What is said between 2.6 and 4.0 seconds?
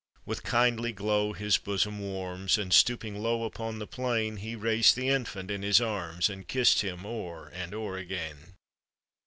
stooping low upon the